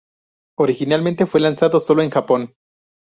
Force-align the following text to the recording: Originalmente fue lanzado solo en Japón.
Originalmente 0.57 1.27
fue 1.27 1.41
lanzado 1.41 1.79
solo 1.79 2.01
en 2.01 2.09
Japón. 2.09 2.55